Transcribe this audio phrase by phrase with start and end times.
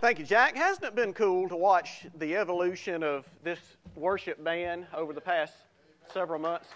[0.00, 0.54] Thank you, Jack.
[0.54, 3.58] Hasn't it been cool to watch the evolution of this
[3.96, 5.52] worship band over the past
[6.12, 6.68] several months?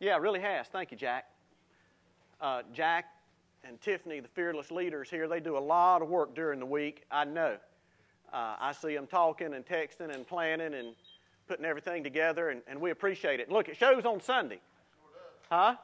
[0.00, 0.66] Yeah, it really has.
[0.66, 1.26] Thank you, Jack.
[2.40, 3.04] Uh, Jack
[3.62, 7.04] and Tiffany, the fearless leaders here, they do a lot of work during the week.
[7.12, 7.58] I know.
[8.32, 10.96] Uh, I see them talking and texting and planning and
[11.46, 13.52] putting everything together, and, and we appreciate it.
[13.52, 14.58] Look, it shows on Sunday.
[15.48, 15.76] Huh?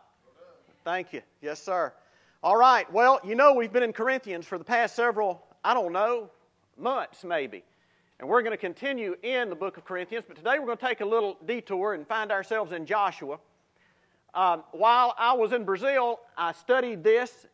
[0.83, 1.23] Thank you.
[1.41, 1.93] Yes, sir.
[2.45, 2.93] All right.
[2.93, 6.29] Well, you know, we've been in Corinthians for the past several, I don't know,
[6.77, 7.65] months maybe.
[8.21, 10.87] And we're going to continue in the book of Corinthians, but today we're going to
[10.87, 13.39] take a little detour and find ourselves in Joshua.
[14.35, 17.47] Um, while I was in Brazil, I studied this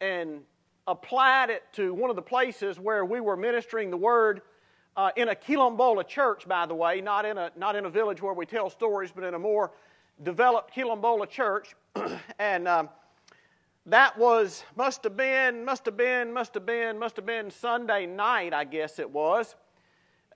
[0.00, 0.42] and
[0.86, 4.42] applied it to one of the places where we were ministering the word
[4.96, 8.22] uh, in a quilombola church, by the way, not in, a, not in a village
[8.22, 9.72] where we tell stories, but in a more
[10.22, 11.74] developed quilombola church.
[12.38, 12.88] and um,
[13.88, 18.04] that was, must have been, must have been, must have been, must have been Sunday
[18.06, 19.56] night, I guess it was.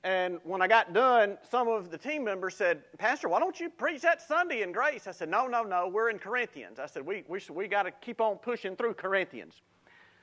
[0.04, 3.68] And when I got done, some of the team members said, Pastor, why don't you
[3.68, 5.06] preach that Sunday in grace?
[5.06, 6.80] I said, No, no, no, we're in Corinthians.
[6.80, 9.60] I said, We, we, we got to keep on pushing through Corinthians.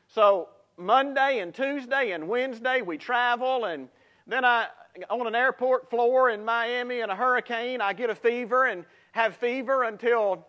[0.07, 3.87] So Monday and Tuesday and Wednesday we travel, and
[4.27, 4.67] then I,
[5.09, 9.35] on an airport floor in Miami in a hurricane, I get a fever and have
[9.37, 10.45] fever until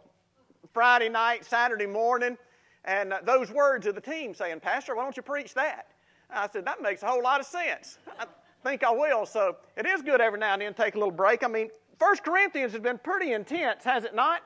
[0.72, 2.36] Friday night, Saturday morning.
[2.84, 5.88] And those words of the team saying, Pastor, why don't you preach that?
[6.30, 8.26] I said, That makes a whole lot of sense I
[8.62, 9.26] think I will.
[9.26, 11.42] So it is good every now and then take a little break.
[11.42, 14.42] I mean, First Corinthians has been pretty intense, has it not?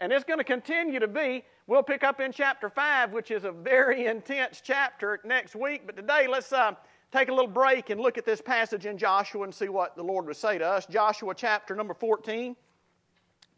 [0.00, 1.44] And it's going to continue to be.
[1.66, 5.82] We'll pick up in chapter 5, which is a very intense chapter next week.
[5.86, 6.72] But today, let's uh,
[7.12, 10.04] take a little break and look at this passage in Joshua and see what the
[10.04, 10.86] Lord would say to us.
[10.86, 12.54] Joshua chapter number 14.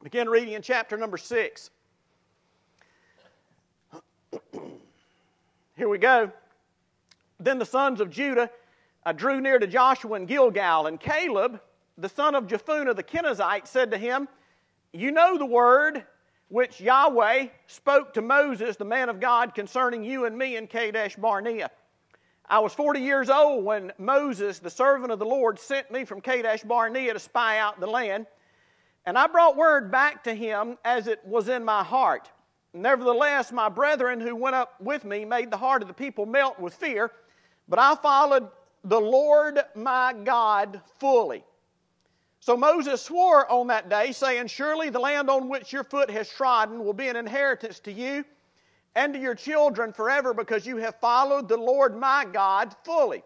[0.03, 1.71] Begin reading in chapter number 6.
[5.81, 6.31] Here we go.
[7.39, 8.51] Then the sons of Judah
[9.03, 11.59] I drew near to Joshua in Gilgal, and Caleb,
[11.97, 14.29] the son of Jephunneh the Kenizzite, said to him,
[14.93, 16.05] You know the word
[16.49, 21.17] which Yahweh spoke to Moses, the man of God, concerning you and me in Kadesh
[21.17, 21.71] Barnea.
[22.47, 26.21] I was 40 years old when Moses, the servant of the Lord, sent me from
[26.21, 28.27] Kadesh Barnea to spy out the land.
[29.07, 32.31] And I brought word back to him as it was in my heart.
[32.73, 36.59] Nevertheless, my brethren who went up with me made the heart of the people melt
[36.61, 37.11] with fear.
[37.69, 38.49] But I followed
[38.85, 41.45] the Lord my God fully.
[42.41, 46.29] So Moses swore on that day, saying, Surely the land on which your foot has
[46.29, 48.25] trodden will be an inheritance to you
[48.95, 53.23] and to your children forever, because you have followed the Lord my God fully.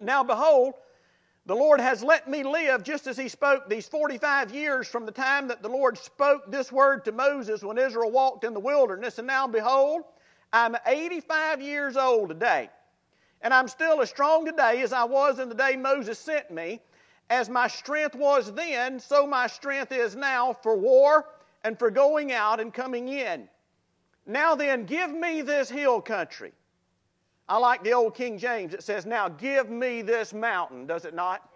[0.00, 0.74] Now behold,
[1.46, 5.12] the Lord has let me live just as He spoke these 45 years from the
[5.12, 9.18] time that the Lord spoke this word to Moses when Israel walked in the wilderness.
[9.18, 10.02] And now behold,
[10.52, 12.70] I'm 85 years old today.
[13.40, 16.80] And I'm still as strong today as I was in the day Moses sent me.
[17.28, 21.26] As my strength was then, so my strength is now for war
[21.64, 23.48] and for going out and coming in.
[24.26, 26.52] Now then, give me this hill country.
[27.52, 28.72] I like the old King James.
[28.72, 31.46] It says, Now give me this mountain, does it not?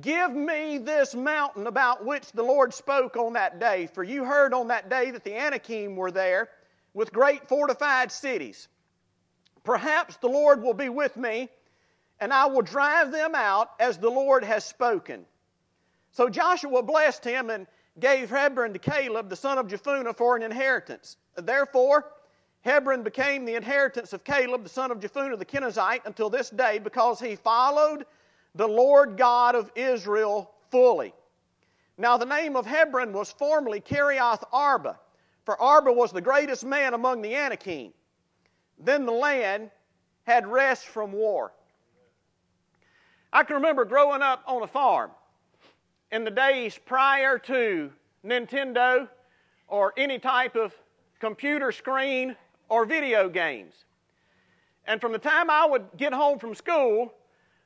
[0.00, 3.86] Give me this mountain about which the Lord spoke on that day.
[3.86, 6.48] For you heard on that day that the Anakim were there
[6.92, 8.66] with great fortified cities.
[9.62, 11.48] Perhaps the Lord will be with me,
[12.18, 15.24] and I will drive them out as the Lord has spoken.
[16.10, 17.68] So Joshua blessed him and
[18.00, 21.16] gave Hebron to Caleb, the son of Jephunneh, for an inheritance.
[21.36, 22.10] Therefore,
[22.66, 26.80] Hebron became the inheritance of Caleb, the son of Jephunneh the Kenizzite, until this day,
[26.80, 28.04] because he followed
[28.56, 31.14] the Lord God of Israel fully.
[31.96, 34.98] Now, the name of Hebron was formerly Kiriath Arba,
[35.44, 37.92] for Arba was the greatest man among the Anakim.
[38.80, 39.70] Then the land
[40.24, 41.52] had rest from war.
[43.32, 45.12] I can remember growing up on a farm
[46.10, 47.92] in the days prior to
[48.24, 49.08] Nintendo
[49.68, 50.74] or any type of
[51.20, 52.34] computer screen
[52.68, 53.74] or video games.
[54.86, 57.12] And from the time I would get home from school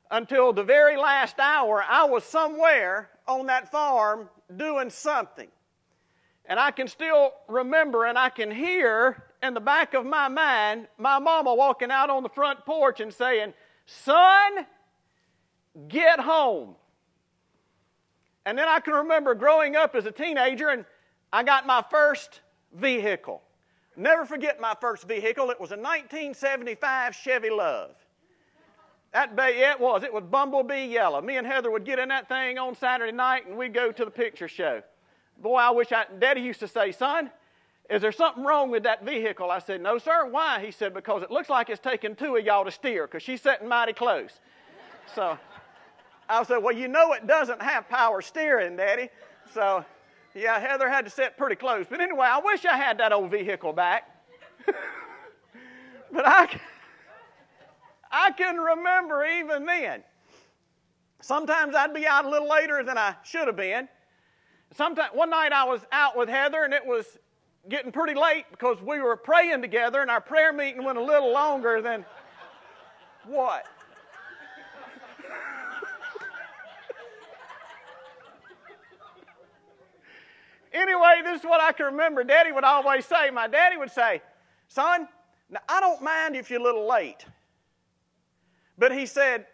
[0.09, 5.47] until the very last hour, I was somewhere on that farm doing something.
[6.45, 10.87] And I can still remember and I can hear in the back of my mind
[10.97, 13.53] my mama walking out on the front porch and saying,
[13.85, 14.65] Son,
[15.87, 16.75] get home.
[18.45, 20.85] And then I can remember growing up as a teenager and
[21.31, 22.41] I got my first
[22.73, 23.41] vehicle.
[23.95, 25.49] Never forget my first vehicle.
[25.51, 27.89] It was a 1975 Chevy LUV.
[29.13, 30.03] That bay, yeah, it was.
[30.03, 31.21] It was bumblebee yellow.
[31.21, 34.05] Me and Heather would get in that thing on Saturday night and we'd go to
[34.05, 34.81] the picture show.
[35.41, 37.29] Boy, I wish I, Daddy used to say, son,
[37.89, 39.51] Is there something wrong with that vehicle?
[39.51, 40.25] I said, No, sir.
[40.29, 40.63] Why?
[40.63, 43.41] He said, Because it looks like it's taking two of y'all to steer because she's
[43.41, 44.39] sitting mighty close.
[45.13, 45.37] So
[46.29, 49.09] I said, Well, you know it doesn't have power steering, Daddy.
[49.53, 49.83] So,
[50.33, 51.85] yeah, Heather had to sit pretty close.
[51.89, 54.09] But anyway, I wish I had that old vehicle back.
[56.11, 56.47] but I,
[58.11, 60.03] I can remember even then.
[61.21, 63.87] Sometimes I'd be out a little later than I should have been.
[64.73, 67.05] Sometimes, one night I was out with Heather and it was
[67.69, 71.31] getting pretty late because we were praying together and our prayer meeting went a little
[71.31, 72.05] longer than
[73.25, 73.65] what?
[80.73, 82.23] Anyway, this is what I can remember.
[82.23, 84.21] Daddy would always say, my daddy would say,
[84.67, 85.07] Son,
[85.49, 87.25] now I don't mind if you're a little late.
[88.77, 89.45] But he said,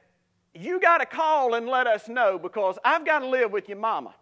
[0.54, 3.78] You got to call and let us know because I've got to live with your
[3.78, 4.14] mama.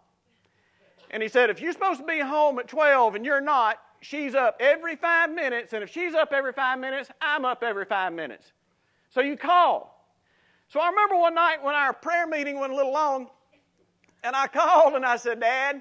[1.10, 4.34] And he said, if you're supposed to be home at 12 and you're not, she's
[4.34, 5.72] up every five minutes.
[5.72, 8.52] And if she's up every five minutes, I'm up every five minutes.
[9.10, 10.04] So you call.
[10.68, 13.28] So I remember one night when our prayer meeting went a little long,
[14.24, 15.80] and I called and I said, Dad,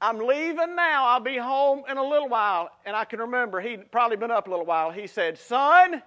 [0.00, 1.06] I'm leaving now.
[1.06, 2.70] I'll be home in a little while.
[2.84, 4.90] And I can remember he'd probably been up a little while.
[4.90, 6.02] He said, Son,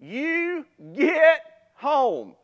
[0.00, 1.40] you get
[1.74, 2.34] home.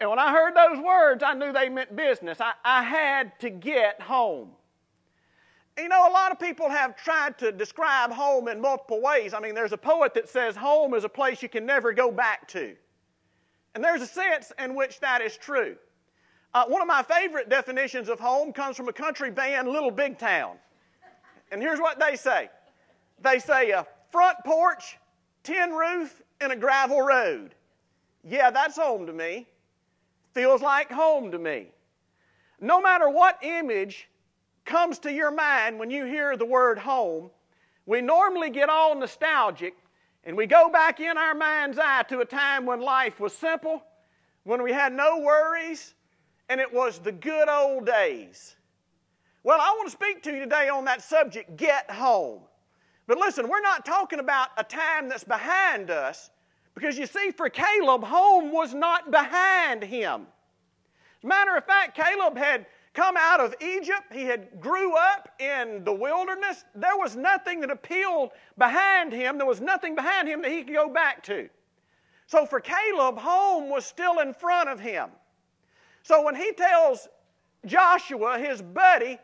[0.00, 2.40] And when I heard those words, I knew they meant business.
[2.40, 4.50] I, I had to get home.
[5.78, 9.34] You know, a lot of people have tried to describe home in multiple ways.
[9.34, 12.10] I mean, there's a poet that says home is a place you can never go
[12.10, 12.74] back to.
[13.74, 15.76] And there's a sense in which that is true.
[16.54, 20.18] Uh, one of my favorite definitions of home comes from a country band, Little Big
[20.18, 20.56] Town.
[21.50, 22.48] And here's what they say
[23.20, 24.98] they say a front porch,
[25.42, 27.54] tin roof, and a gravel road.
[28.22, 29.46] Yeah, that's home to me
[30.34, 31.68] feels like home to me.
[32.60, 34.08] No matter what image
[34.64, 37.30] comes to your mind when you hear the word home,
[37.86, 39.74] we normally get all nostalgic
[40.24, 43.82] and we go back in our mind's eye to a time when life was simple,
[44.42, 45.94] when we had no worries,
[46.48, 48.56] and it was the good old days.
[49.42, 52.40] Well, I want to speak to you today on that subject get home.
[53.06, 56.30] But listen, we're not talking about a time that's behind us.
[56.74, 60.22] Because you see, for Caleb, home was not behind him.
[60.22, 64.12] As a matter of fact, Caleb had come out of Egypt.
[64.12, 66.64] He had grew up in the wilderness.
[66.74, 69.38] There was nothing that appealed behind him.
[69.38, 71.48] There was nothing behind him that he could go back to.
[72.26, 75.10] So for Caleb, home was still in front of him.
[76.04, 77.08] So when he tells
[77.64, 79.18] Joshua, his buddy,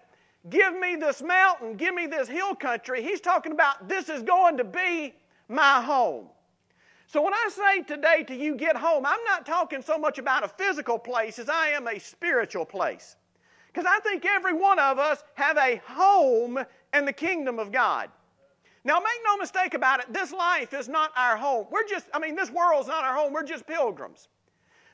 [0.48, 4.56] give me this mountain, give me this hill country, he's talking about this is going
[4.56, 5.14] to be
[5.48, 6.26] my home.
[7.06, 10.42] So when I say today to you, get home, I'm not talking so much about
[10.42, 13.16] a physical place as I am a spiritual place.
[13.66, 16.58] Because I think every one of us have a home
[16.94, 18.08] in the kingdom of God.
[18.84, 21.66] Now, make no mistake about it, this life is not our home.
[21.70, 23.34] We're just, I mean, this world's not our home.
[23.34, 24.28] We're just pilgrims.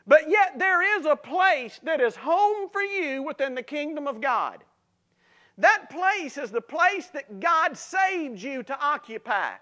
[0.06, 4.20] But yet, there is a place that is home for you within the kingdom of
[4.20, 4.62] God.
[5.58, 9.52] That place is the place that God saved you to occupy.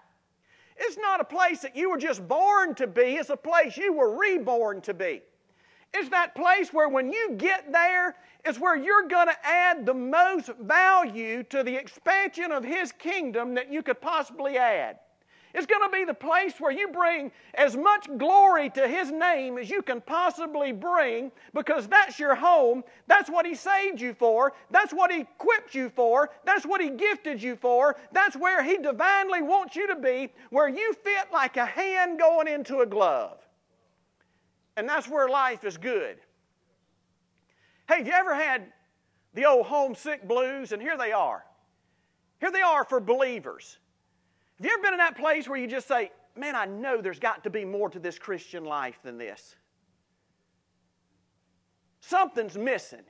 [0.77, 3.93] It's not a place that you were just born to be, it's a place you
[3.93, 5.21] were reborn to be.
[5.93, 9.93] It's that place where when you get there, it's where you're going to add the
[9.93, 14.99] most value to the expansion of His kingdom that you could possibly add.
[15.55, 19.57] It's going to be the place where you bring as much glory to His name
[19.57, 22.83] as you can possibly bring because that's your home.
[23.07, 24.51] That's what He saved you for.
[24.69, 26.29] That's what He equipped you for.
[26.43, 27.95] That's what He gifted you for.
[28.11, 32.49] That's where He divinely wants you to be, where you fit like a hand going
[32.49, 33.39] into a glove.
[34.75, 36.17] And that's where life is good.
[37.87, 38.73] Hey, have you ever had
[39.33, 40.73] the old homesick blues?
[40.73, 41.45] And here they are.
[42.41, 43.77] Here they are for believers.
[44.57, 47.19] Have you ever been in that place where you just say, Man, I know there's
[47.19, 49.55] got to be more to this Christian life than this?
[52.01, 53.03] Something's missing.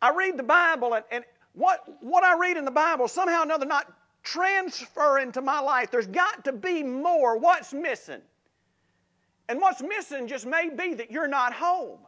[0.00, 3.44] I read the Bible, and, and what, what I read in the Bible, somehow or
[3.44, 3.92] another, not
[4.22, 5.90] transferring to my life.
[5.90, 7.36] There's got to be more.
[7.36, 8.22] What's missing?
[9.48, 12.00] And what's missing just may be that you're not home.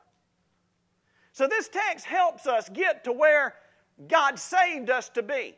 [1.33, 3.55] So this text helps us get to where
[4.09, 5.55] God saved us to be.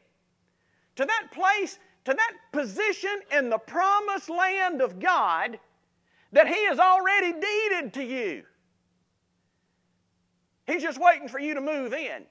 [0.97, 5.59] To that place to that position in the promised land of God
[6.33, 8.45] that He has already deeded to you.
[10.67, 12.23] He's just waiting for you to move in.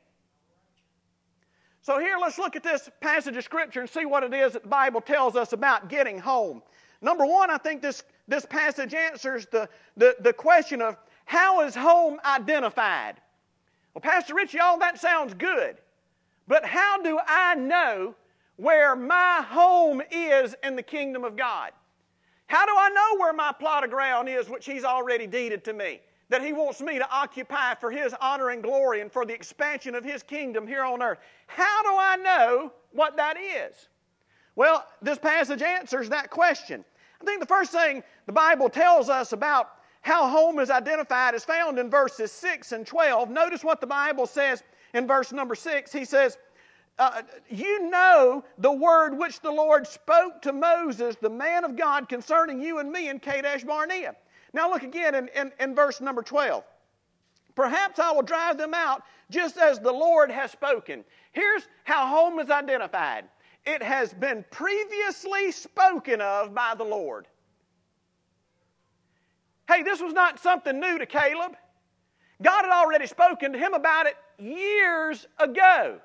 [1.84, 4.64] So, here, let's look at this passage of Scripture and see what it is that
[4.64, 6.64] the Bible tells us about getting home.
[7.00, 11.76] Number one, I think this, this passage answers the, the, the question of how is
[11.76, 13.22] home identified?
[13.94, 15.78] Well, Pastor Richie, all that sounds good.
[16.48, 18.16] But how do I know
[18.58, 21.72] where my home is in the kingdom of God?
[22.48, 25.74] How do I know where my plot of ground is, which He's already deeded to
[25.74, 26.02] me?
[26.30, 29.96] That He wants me to occupy for His honor and glory and for the expansion
[29.96, 31.20] of His kingdom here on earth.
[31.48, 33.90] How do I know what that is?
[34.56, 36.84] Well, this passage answers that question.
[37.22, 39.72] I think the first thing the Bible tells us about
[40.02, 43.30] how home is identified is found in verses 6 and 12.
[43.30, 45.92] Notice what the Bible says in verse number 6.
[45.92, 46.38] He says,
[47.00, 52.10] uh, You know the word which the Lord spoke to Moses, the man of God,
[52.10, 54.16] concerning you and me in Kadesh Barnea.
[54.54, 56.64] Now look again in, in, in verse number 12.
[57.56, 61.04] Perhaps I will drive them out just as the Lord has spoken.
[61.32, 63.26] Here's how home is identified
[63.66, 67.28] it has been previously spoken of by the Lord.
[69.68, 71.58] Hey, this was not something new to Caleb.
[72.42, 76.00] God had already spoken to him about it years ago.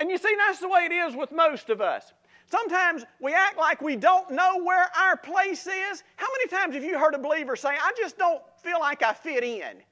[0.00, 2.12] And you see, that's the way it is with most of us.
[2.50, 6.02] Sometimes we act like we don't know where our place is.
[6.16, 9.12] How many times have you heard a believer say, I just don't feel like I
[9.12, 9.82] fit in?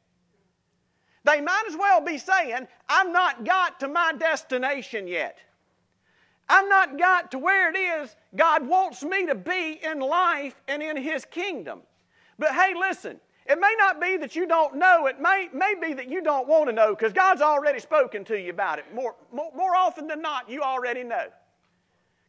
[1.24, 5.38] They might as well be saying, I've not got to my destination yet.
[6.48, 10.82] I've not got to where it is God wants me to be in life and
[10.82, 11.80] in His kingdom.
[12.38, 15.94] But hey, listen, it may not be that you don't know, it may, may be
[15.94, 18.84] that you don't want to know because God's already spoken to you about it.
[18.94, 21.26] More, more, more often than not, you already know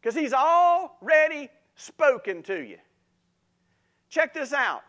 [0.01, 2.77] because He's already spoken to you.
[4.10, 4.84] Check this out.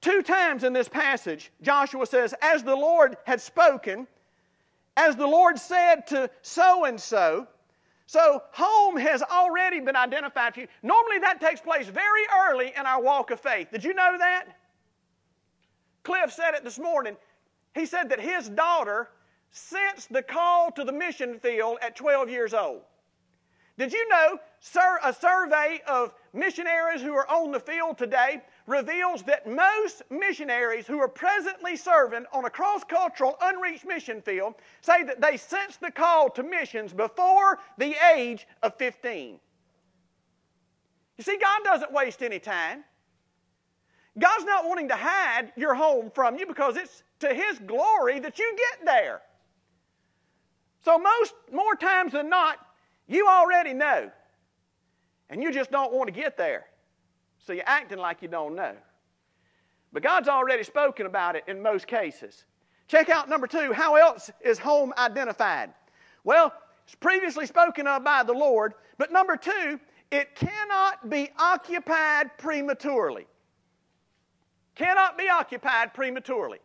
[0.00, 4.06] Two times in this passage, Joshua says, As the Lord had spoken,
[4.96, 7.48] as the Lord said to so and so,
[8.06, 10.68] so, home has already been identified for you.
[10.82, 13.68] Normally, that takes place very early in our walk of faith.
[13.70, 14.46] Did you know that?
[16.08, 17.18] Cliff said it this morning.
[17.74, 19.10] He said that his daughter
[19.50, 22.80] sensed the call to the mission field at 12 years old.
[23.76, 29.22] Did you know sir, a survey of missionaries who are on the field today reveals
[29.24, 35.02] that most missionaries who are presently serving on a cross cultural, unreached mission field say
[35.02, 39.38] that they sense the call to missions before the age of 15.
[41.18, 42.84] You see, God doesn't waste any time.
[44.18, 48.38] God's not wanting to hide your home from you because it's to His glory that
[48.38, 49.22] you get there.
[50.84, 52.58] So, most more times than not,
[53.06, 54.10] you already know,
[55.30, 56.66] and you just don't want to get there.
[57.48, 58.74] So you're acting like you don't know.
[59.92, 62.44] But God's already spoken about it in most cases.
[62.88, 63.72] Check out number two.
[63.72, 65.70] How else is home identified?
[66.24, 66.52] Well,
[66.84, 73.26] it's previously spoken of by the Lord, but number two, it cannot be occupied prematurely.
[74.78, 76.60] Cannot be occupied prematurely.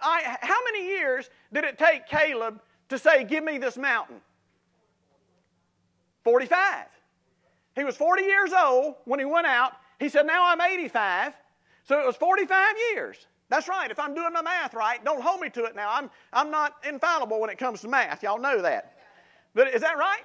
[0.00, 4.20] I, how many years did it take Caleb to say, Give me this mountain?
[6.24, 6.86] 45.
[7.76, 9.72] He was 40 years old when he went out.
[9.98, 11.34] He said, Now I'm 85.
[11.84, 13.26] So it was 45 years.
[13.50, 13.90] That's right.
[13.90, 15.90] If I'm doing my math right, don't hold me to it now.
[15.92, 18.22] I'm, I'm not infallible when it comes to math.
[18.22, 18.96] Y'all know that.
[19.54, 20.22] But is that right?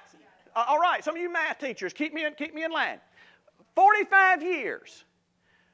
[0.56, 1.04] Uh, all right.
[1.04, 2.98] Some of you math teachers, keep me in, keep me in line.
[3.74, 5.04] 45 years.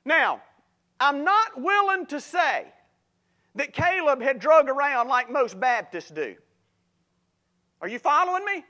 [0.04, 0.42] Now,
[1.04, 2.64] I'm not willing to say
[3.56, 6.34] that Caleb had drug around like most Baptists do.
[7.82, 8.64] Are you following me?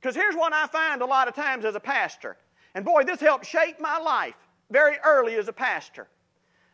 [0.00, 2.36] Because here's what I find a lot of times as a pastor.
[2.76, 4.36] And boy, this helped shape my life
[4.70, 6.06] very early as a pastor.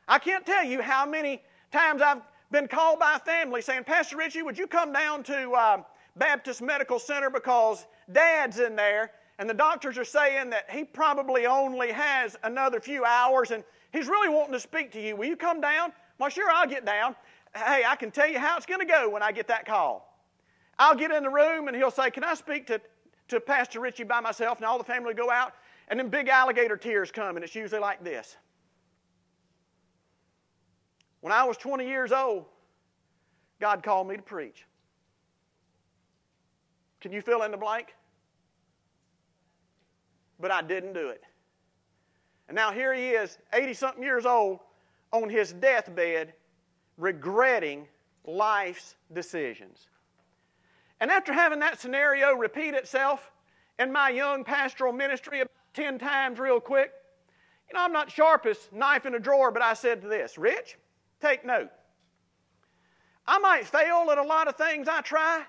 [0.07, 4.43] I can't tell you how many times I've been called by family saying, Pastor Richie,
[4.43, 5.83] would you come down to uh,
[6.17, 11.47] Baptist Medical Center because dad's in there and the doctors are saying that he probably
[11.47, 15.17] only has another few hours and he's really wanting to speak to you.
[15.17, 15.93] Will you come down?
[16.19, 17.15] Well, sure, I'll get down.
[17.55, 20.13] Hey, I can tell you how it's going to go when I get that call.
[20.79, 22.81] I'll get in the room and he'll say, Can I speak to
[23.29, 25.55] to Pastor Richie by myself, and all the family go out,
[25.89, 28.37] and then big alligator tears come, and it's usually like this.
[31.21, 32.45] When I was 20 years old,
[33.61, 34.65] God called me to preach.
[37.01, 37.95] Can you fill in the blank?
[40.39, 41.23] But I didn't do it.
[42.49, 44.61] And now here he is, 80 something years old,
[45.13, 46.33] on his deathbed,
[46.97, 47.87] regretting
[48.25, 49.89] life's decisions.
[51.01, 53.31] And after having that scenario repeat itself
[53.79, 56.93] in my young pastoral ministry about 10 times real quick,
[57.69, 60.79] you know, I'm not sharpest knife in a drawer, but I said to this Rich,
[61.21, 61.71] take note.
[63.27, 65.43] I might fail at a lot of things I try,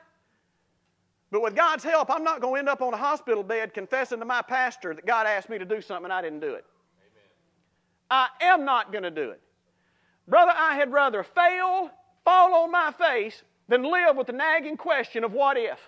[1.29, 4.19] but with God's help, I'm not going to end up on a hospital bed confessing
[4.19, 6.65] to my pastor that God asked me to do something and I didn't do it.
[8.09, 9.41] I am not going to do it.
[10.27, 11.91] Brother, I had rather fail,
[12.23, 15.79] fall on my face, than live with the nagging question of what if.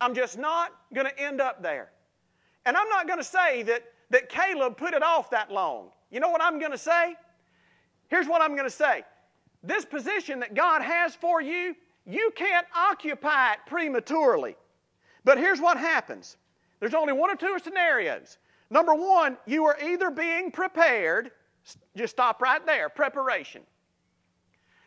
[0.00, 1.90] I'm just not going to end up there.
[2.64, 5.88] And I'm not going to say that, that Caleb put it off that long.
[6.10, 7.16] You know what I'm going to say?
[8.08, 9.02] Here's what I'm going to say.
[9.62, 11.74] This position that God has for you,
[12.06, 14.56] you can't occupy it prematurely.
[15.24, 16.36] But here's what happens
[16.80, 18.38] there's only one or two scenarios.
[18.70, 21.30] Number one, you are either being prepared,
[21.96, 23.62] just stop right there, preparation.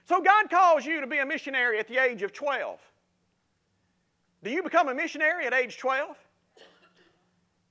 [0.05, 2.79] So God calls you to be a missionary at the age of 12.
[4.43, 6.15] Do you become a missionary at age 12?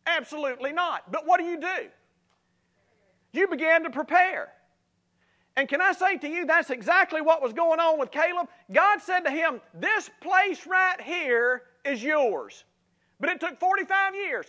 [0.07, 1.11] Absolutely not.
[1.11, 1.89] But what do you do?
[3.33, 4.49] You began to prepare.
[5.57, 8.49] And can I say to you, that's exactly what was going on with Caleb?
[8.73, 12.65] God said to him, This place right here is yours.
[13.19, 14.47] But it took 45 years.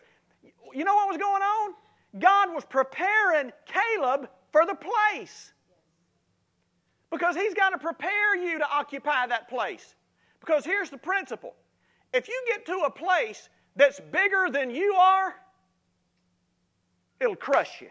[0.73, 1.73] You know what was going on?
[2.19, 5.53] God was preparing Caleb for the place.
[7.09, 9.95] Because he's got to prepare you to occupy that place.
[10.39, 11.53] Because here's the principle
[12.13, 15.35] if you get to a place that's bigger than you are,
[17.19, 17.89] it'll crush you.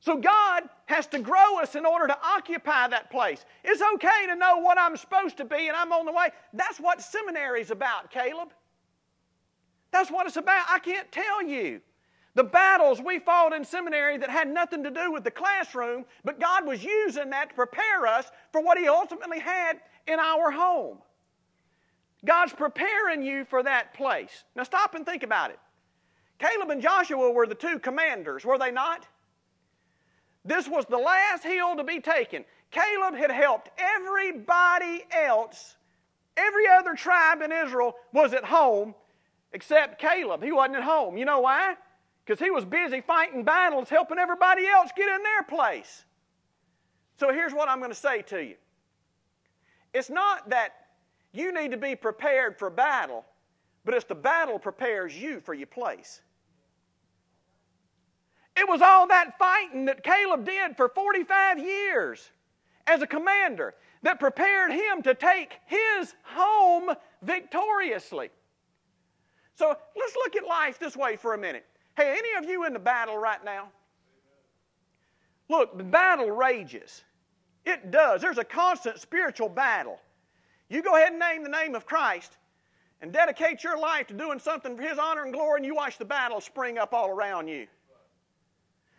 [0.00, 3.46] So God has to grow us in order to occupy that place.
[3.62, 6.28] It's okay to know what I'm supposed to be and I'm on the way.
[6.52, 8.50] That's what seminary is about, Caleb.
[9.94, 10.66] That's what it's about.
[10.68, 11.80] I can't tell you.
[12.34, 16.40] The battles we fought in seminary that had nothing to do with the classroom, but
[16.40, 19.74] God was using that to prepare us for what He ultimately had
[20.08, 20.98] in our home.
[22.24, 24.42] God's preparing you for that place.
[24.56, 25.60] Now stop and think about it.
[26.40, 29.06] Caleb and Joshua were the two commanders, were they not?
[30.44, 32.44] This was the last hill to be taken.
[32.72, 35.76] Caleb had helped everybody else.
[36.36, 38.96] Every other tribe in Israel was at home
[39.54, 40.42] except Caleb.
[40.42, 41.16] He wasn't at home.
[41.16, 41.76] You know why?
[42.26, 46.04] Because he was busy fighting battles, helping everybody else get in their place.
[47.18, 48.56] So here's what I'm going to say to you
[49.94, 50.74] it's not that
[51.32, 53.24] you need to be prepared for battle,
[53.84, 56.20] but it's the battle prepares you for your place.
[58.56, 62.30] It was all that fighting that Caleb did for 45 years
[62.86, 68.30] as a commander that prepared him to take his home victoriously.
[69.56, 71.64] So let's look at life this way for a minute.
[71.96, 73.68] Hey, any of you in the battle right now?
[75.48, 77.04] Look, the battle rages.
[77.64, 78.20] It does.
[78.20, 79.98] There's a constant spiritual battle.
[80.68, 82.36] You go ahead and name the name of Christ
[83.00, 85.98] and dedicate your life to doing something for His honor and glory, and you watch
[85.98, 87.66] the battle spring up all around you.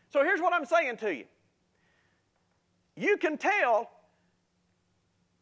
[0.09, 1.25] So here's what I'm saying to you
[2.95, 3.89] you can tell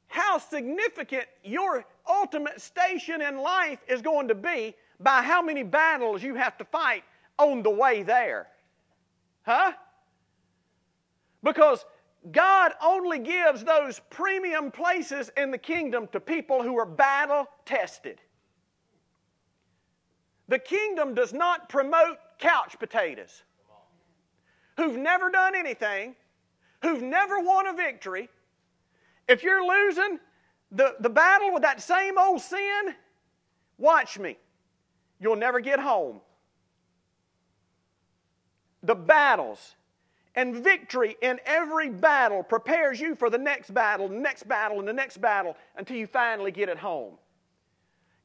[0.08, 6.24] how significant your ultimate station in life is going to be by how many battles
[6.24, 7.04] you have to fight
[7.38, 8.48] on the way there.
[9.44, 9.74] Huh?
[11.44, 11.86] Because
[12.32, 18.22] God only gives those premium places in the kingdom to people who are battle tested.
[20.48, 23.44] The kingdom does not promote couch potatoes
[24.78, 26.16] who've never done anything,
[26.82, 28.30] who've never won a victory.
[29.28, 30.20] If you're losing
[30.72, 32.96] the, the battle with that same old sin,
[33.78, 34.38] watch me.
[35.24, 36.20] You'll never get home.
[38.84, 39.78] The battles
[40.36, 44.88] and victory in every battle prepares you for the next battle, the next battle, and
[44.88, 47.14] the next battle until you finally get it home.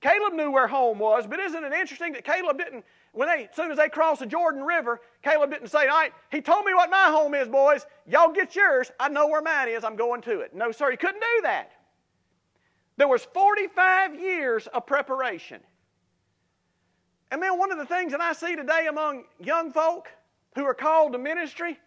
[0.00, 3.54] Caleb knew where home was, but isn't it interesting that Caleb didn't, when they, as
[3.54, 6.74] soon as they crossed the Jordan River, Caleb didn't say, All right, he told me
[6.74, 7.86] what my home is, boys.
[8.06, 8.90] Y'all get yours.
[8.98, 9.84] I know where mine is.
[9.84, 10.52] I'm going to it.
[10.52, 11.70] No, sir, he couldn't do that.
[12.96, 15.60] There was 45 years of preparation.
[17.30, 20.08] And man, one of the things that I see today among young folk
[20.54, 21.78] who are called to ministry,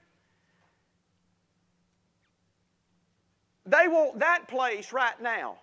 [3.66, 5.58] they want that place right now.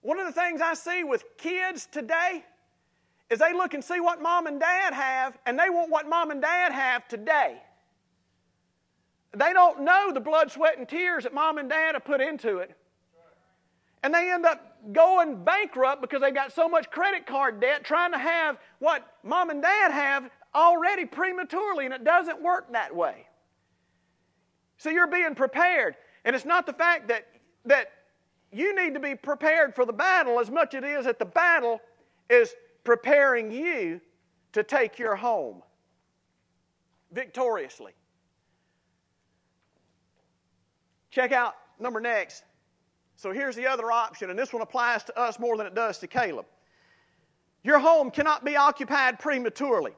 [0.00, 2.44] One of the things I see with kids today
[3.30, 6.30] is they look and see what mom and dad have, and they want what mom
[6.30, 7.62] and dad have today.
[9.34, 12.58] They don't know the blood, sweat, and tears that mom and dad have put into
[12.58, 12.76] it.
[14.02, 18.12] And they end up going bankrupt because they've got so much credit card debt trying
[18.12, 23.26] to have what mom and dad have already prematurely, and it doesn't work that way.
[24.76, 25.96] So you're being prepared.
[26.24, 27.26] And it's not the fact that,
[27.64, 27.92] that
[28.52, 31.24] you need to be prepared for the battle as much as it is that the
[31.24, 31.80] battle
[32.28, 34.00] is preparing you
[34.52, 35.62] to take your home
[37.12, 37.92] victoriously.
[41.10, 42.44] Check out number next.
[43.22, 45.98] So here's the other option, and this one applies to us more than it does
[45.98, 46.44] to Caleb.
[47.62, 49.92] Your home cannot be occupied prematurely.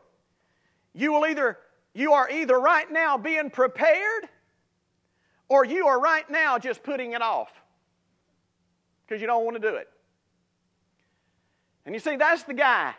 [0.92, 1.58] You will either
[1.94, 4.28] you are either right now being prepared
[5.48, 7.50] or you are right now just putting it off
[9.06, 9.88] because you don't want to do it.
[11.86, 12.92] And you see, that's the guy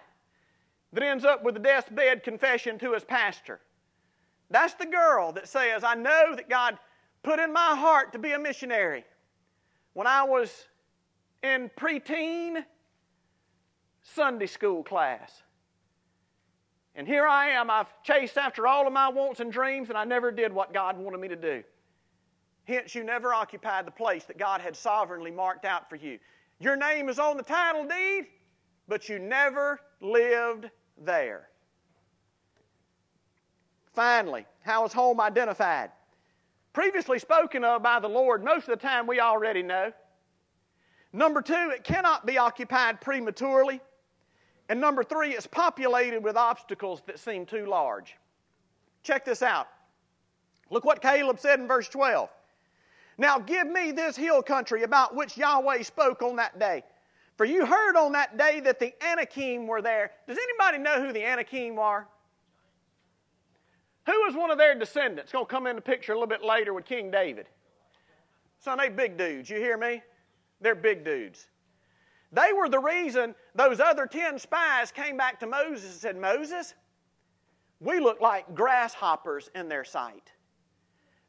[0.93, 3.59] that ends up with a deathbed confession to his pastor.
[4.49, 6.79] That's the girl that says, I know that God
[7.21, 9.05] put in my heart to be a missionary.
[9.95, 10.51] When I was
[11.41, 12.65] in preteen
[14.03, 15.41] Sunday school class.
[16.95, 20.03] And here I am, I've chased after all of my wants and dreams, and I
[20.03, 21.63] never did what God wanted me to do.
[22.65, 26.19] Hence, you never occupied the place that God had sovereignly marked out for you.
[26.59, 28.27] Your name is on the title deed,
[28.89, 31.47] but you never lived there.
[33.93, 35.89] Finally, how is home identified?
[36.75, 39.93] Previously spoken of by the Lord, most of the time we already know.
[41.13, 43.79] Number two, it cannot be occupied prematurely.
[44.67, 48.17] And number three, it's populated with obstacles that seem too large.
[49.03, 49.69] Check this out.
[50.69, 52.27] Look what Caleb said in verse 12.
[53.17, 56.83] Now give me this hill country about which Yahweh spoke on that day.
[57.37, 60.11] For you heard on that day that the Anakim were there.
[60.27, 62.05] Does anybody know who the Anakim are?
[64.05, 65.31] Who was one of their descendants?
[65.31, 67.47] Going to come in the picture a little bit later with King David.
[68.59, 69.49] Son, they big dudes.
[69.49, 70.01] You hear me?
[70.61, 71.47] They're big dudes.
[72.31, 76.73] They were the reason those other ten spies came back to Moses and said, Moses,
[77.79, 80.31] we look like grasshoppers in their sight.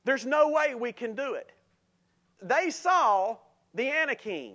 [0.04, 1.52] There's no way we can do it.
[2.42, 3.36] They saw
[3.74, 4.54] the Anakim.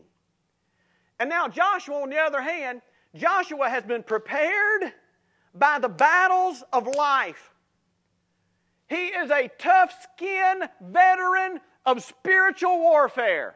[1.20, 2.82] And now Joshua, on the other hand,
[3.16, 4.94] Joshua has been prepared
[5.54, 7.54] by the battles of life.
[8.92, 13.56] He is a tough skinned veteran of spiritual warfare.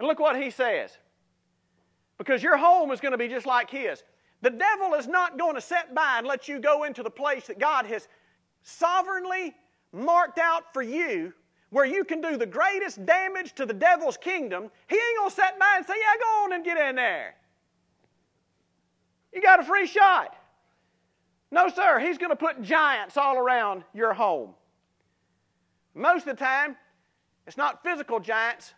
[0.00, 0.98] And look what he says.
[2.18, 4.02] Because your home is going to be just like his.
[4.42, 7.46] The devil is not going to sit by and let you go into the place
[7.46, 8.08] that God has
[8.64, 9.54] sovereignly
[9.92, 11.32] marked out for you
[11.70, 14.72] where you can do the greatest damage to the devil's kingdom.
[14.88, 17.36] He ain't going to sit by and say, Yeah, go on and get in there.
[19.32, 20.36] You got a free shot.
[21.50, 21.98] No, sir.
[21.98, 24.54] He's going to put giants all around your home.
[25.94, 26.76] Most of the time,
[27.46, 28.74] it's not physical giants,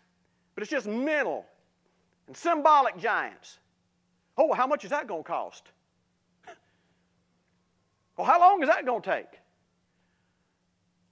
[0.53, 1.45] but it's just mental
[2.27, 3.59] and symbolic giants.
[4.37, 5.63] Oh, how much is that going to cost?
[8.17, 9.39] well, how long is that going to take?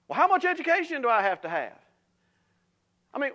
[0.08, 1.80] Well, how much education do I have to have?
[3.14, 3.32] I mean,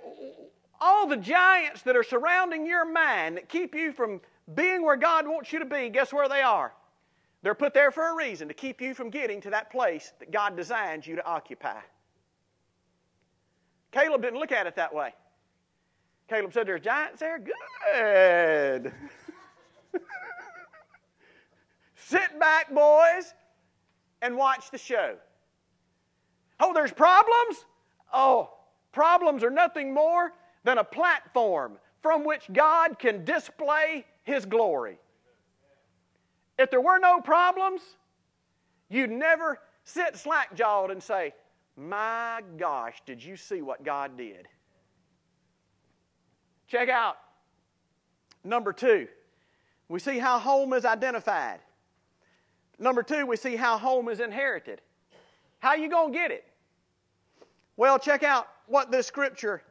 [0.80, 4.20] all the giants that are surrounding your mind that keep you from
[4.54, 6.72] being where God wants you to be, guess where they are?
[7.42, 10.30] They're put there for a reason to keep you from getting to that place that
[10.30, 11.80] God designed you to occupy.
[13.92, 15.14] Caleb didn't look at it that way.
[16.28, 17.38] Caleb said, There's giants there?
[17.38, 18.92] Good.
[21.96, 23.34] Sit back, boys,
[24.22, 25.16] and watch the show.
[26.60, 27.64] Oh, there's problems?
[28.12, 28.50] Oh,
[28.92, 34.98] problems are nothing more than a platform from which God can display His glory.
[36.60, 37.80] If there were no problems,
[38.90, 41.32] you'd never sit slack jawed and say,
[41.74, 44.46] My gosh, did you see what God did?
[46.68, 47.16] Check out
[48.44, 49.08] number two.
[49.88, 51.60] We see how home is identified.
[52.78, 54.82] Number two, we see how home is inherited.
[55.60, 56.44] How you going to get it?
[57.78, 59.62] Well, check out what this scripture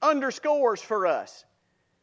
[0.00, 1.44] underscores for us.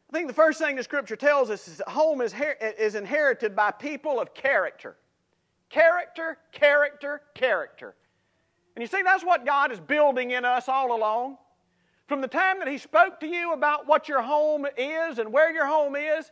[0.08, 2.34] I think the first thing the scripture tells us is that home is,
[2.78, 4.96] is inherited by people of character.
[5.68, 7.96] Character, character, character.
[8.76, 11.38] And you see, that's what God is building in us all along.
[12.06, 15.52] From the time that He spoke to you about what your home is and where
[15.52, 16.30] your home is,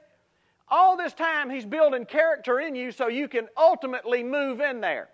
[0.68, 5.08] all this time He's building character in you so you can ultimately move in there.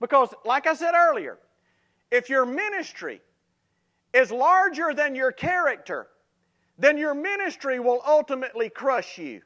[0.00, 1.38] Because, like I said earlier,
[2.10, 3.22] if your ministry
[4.12, 6.08] is larger than your character,
[6.78, 9.40] then your ministry will ultimately crush you.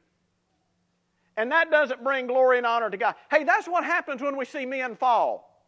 [1.36, 3.14] And that doesn't bring glory and honor to God.
[3.30, 5.64] Hey, that's what happens when we see men fall.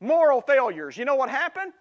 [0.00, 0.96] Moral failures.
[0.96, 1.72] You know what happened?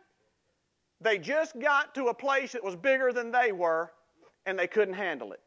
[1.02, 3.92] They just got to a place that was bigger than they were,
[4.46, 5.42] and they couldn't handle it.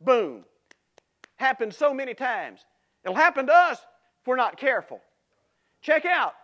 [0.00, 0.44] Boom.
[1.36, 2.64] Happened so many times.
[3.04, 3.78] It'll happen to us
[4.20, 5.00] if we're not careful.
[5.80, 6.34] Check out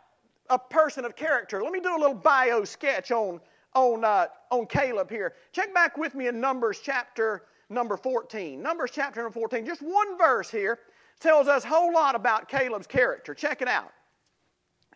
[0.51, 1.63] a person of character.
[1.63, 3.41] Let me do a little bio sketch on,
[3.75, 5.35] on, uh, on Caleb here.
[5.53, 8.63] Check back with me in Numbers chapter number 14.
[8.63, 9.67] Numbers chapter number 14.
[9.67, 10.79] Just one verse here
[11.21, 13.35] tells us a whole lot about Caleb's character.
[13.35, 13.93] Check it out.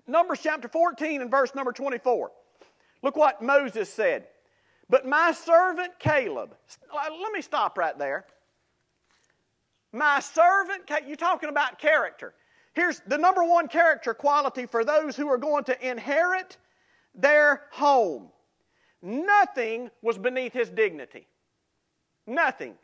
[0.06, 2.30] Numbers chapter 14 and verse number 24.
[3.02, 4.26] Look what Moses said.
[4.90, 6.54] But my servant Caleb,
[6.94, 8.24] let me stop right there.
[9.92, 12.34] My servant, you're talking about character.
[12.72, 16.56] Here's the number one character quality for those who are going to inherit
[17.14, 18.28] their home.
[19.02, 21.26] Nothing was beneath his dignity.
[22.26, 22.74] Nothing.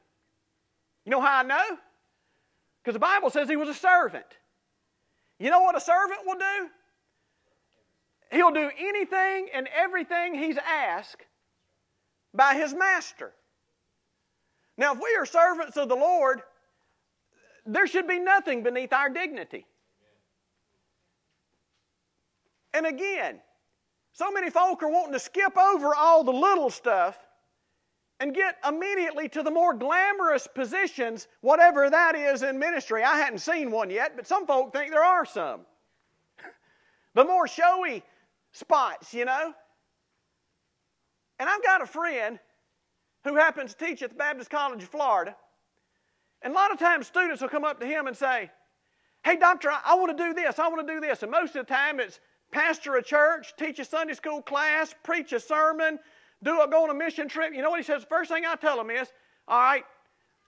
[1.04, 1.78] You know how I know?
[2.82, 4.26] Because the Bible says he was a servant.
[5.38, 6.68] You know what a servant will do?
[8.30, 11.26] He'll do anything and everything he's asked
[12.32, 13.32] by his master.
[14.76, 16.42] Now, if we are servants of the Lord,
[17.66, 19.66] there should be nothing beneath our dignity.
[22.72, 23.40] And again,
[24.14, 27.18] so many folk are wanting to skip over all the little stuff
[28.20, 33.02] and get immediately to the more glamorous positions, whatever that is in ministry.
[33.02, 35.62] I hadn't seen one yet, but some folk think there are some.
[37.14, 38.04] the more showy
[38.52, 39.52] spots, you know.
[41.40, 42.38] And I've got a friend
[43.24, 45.34] who happens to teach at the Baptist College of Florida.
[46.42, 48.48] And a lot of times students will come up to him and say,
[49.24, 51.24] Hey, doctor, I, I want to do this, I want to do this.
[51.24, 52.20] And most of the time it's
[52.54, 55.98] pastor a church, teach a Sunday school class, preach a sermon,
[56.44, 57.52] do a, go on a mission trip.
[57.52, 58.06] You know what he says?
[58.08, 59.08] First thing I tell him is,
[59.48, 59.84] All right,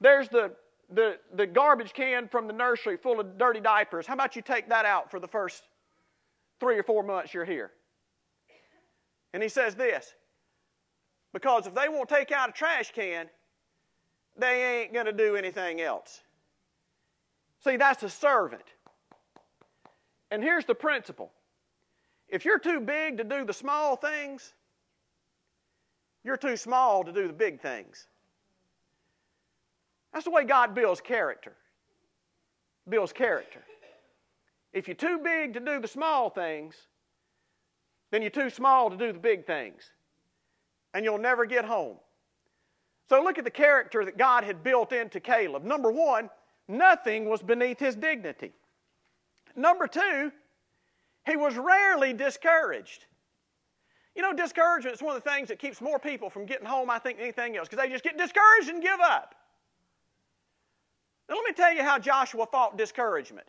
[0.00, 0.52] there's the,
[0.88, 4.06] the, the garbage can from the nursery full of dirty diapers.
[4.06, 5.64] How about you take that out for the first
[6.60, 7.72] three or four months you're here?
[9.34, 10.14] And he says this
[11.34, 13.26] because if they won't take out a trash can,
[14.38, 16.20] they ain't going to do anything else.
[17.64, 18.62] See, that's a servant.
[20.30, 21.32] And here's the principle
[22.28, 24.52] if you're too big to do the small things,
[26.24, 28.08] you're too small to do the big things.
[30.12, 31.52] That's the way God builds character.
[32.88, 33.60] Builds character.
[34.72, 36.74] If you're too big to do the small things,
[38.10, 39.90] then you're too small to do the big things
[40.94, 41.96] and you'll never get home.
[43.08, 45.62] So look at the character that God had built into Caleb.
[45.62, 46.30] Number one,
[46.68, 48.52] nothing was beneath his dignity.
[49.54, 50.32] Number two,
[51.26, 53.06] he was rarely discouraged.
[54.14, 56.88] You know, discouragement is one of the things that keeps more people from getting home,
[56.88, 59.34] I think, than anything else, because they just get discouraged and give up.
[61.28, 63.46] Now, let me tell you how Joshua fought discouragement.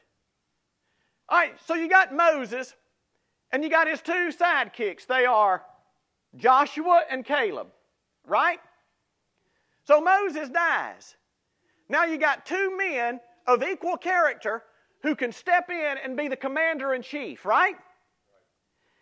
[1.29, 2.73] All right, so you got Moses,
[3.51, 5.05] and you got his two sidekicks.
[5.05, 5.63] They are
[6.35, 7.67] Joshua and Caleb,
[8.25, 8.59] right?
[9.85, 11.15] So Moses dies.
[11.87, 14.63] Now you got two men of equal character
[15.03, 17.75] who can step in and be the commander in chief, right?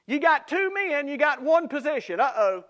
[0.08, 2.20] You got two men, you got one position.
[2.20, 2.64] Uh oh.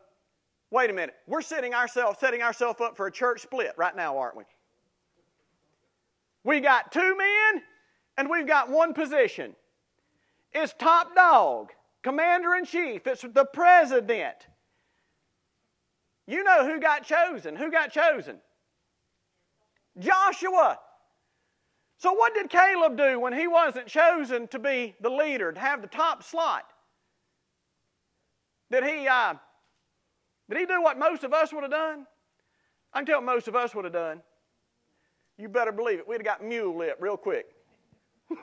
[0.72, 1.16] Wait a minute.
[1.28, 4.44] We're setting ourselves setting ourselves up for a church split right now, aren't we?
[6.44, 7.64] We got two men
[8.18, 9.56] and we've got one position.
[10.54, 11.72] It's top dog,
[12.04, 14.48] commander in chief, it's the president.
[16.28, 17.56] You know who got chosen.
[17.56, 18.38] Who got chosen?
[20.00, 20.80] Joshua.
[21.98, 25.82] So, what did Caleb do when he wasn't chosen to be the leader, to have
[25.82, 26.66] the top slot?
[28.72, 29.36] Did he, uh,
[30.50, 32.06] did he do what most of us would have done?
[32.94, 34.22] I can tell most of us would have done.
[35.38, 36.08] You better believe it.
[36.08, 37.48] We'd have got mule lip real quick.